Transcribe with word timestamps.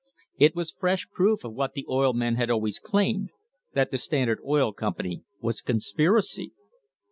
It 0.39 0.55
was 0.55 0.71
fresh 0.71 1.07
proof 1.13 1.43
of 1.43 1.53
what 1.53 1.73
the 1.73 1.85
oil 1.87 2.13
men 2.13 2.33
had 2.35 2.49
always 2.49 2.79
claimed, 2.79 3.29
that 3.75 3.91
the 3.91 3.99
Standard 3.99 4.39
Oil 4.43 4.73
Company 4.73 5.21
was 5.41 5.59
a 5.59 5.63
conspiracy! 5.63 6.53